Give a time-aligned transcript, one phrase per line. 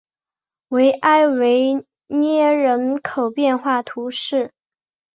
[0.69, 4.51] 维埃维涅人口变化图示